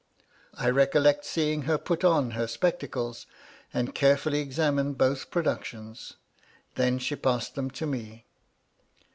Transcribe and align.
I 0.55 0.67
recollect 0.71 1.25
seeing 1.25 1.61
her 1.69 1.77
put 1.77 2.03
on 2.03 2.31
her 2.31 2.47
spectacles, 2.47 3.27
and 3.71 3.93
carefully 3.93 4.41
ex 4.41 4.57
amine 4.57 4.93
both 4.97 5.29
productions. 5.29 6.15
Then 6.73 6.97
she 6.97 7.15
passed 7.15 7.53
them 7.53 7.69
to 7.69 7.85
me. 7.85 8.25